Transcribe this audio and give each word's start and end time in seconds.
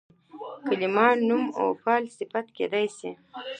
کلیمه 0.67 1.07
نوم، 1.27 1.43
فعل 1.81 2.03
او 2.07 2.13
صفت 2.17 2.45
کېدای 2.57 2.87
سي. 2.97 3.11